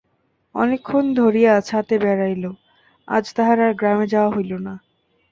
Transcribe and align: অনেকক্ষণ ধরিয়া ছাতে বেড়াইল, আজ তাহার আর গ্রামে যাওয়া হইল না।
অনেকক্ষণ 0.55 1.05
ধরিয়া 1.13 1.53
ছাতে 1.61 1.95
বেড়াইল, 1.99 2.43
আজ 3.07 3.25
তাহার 3.35 3.57
আর 3.59 3.73
গ্রামে 3.73 4.05
যাওয়া 4.07 4.31
হইল 4.35 4.51
না। 4.67 4.73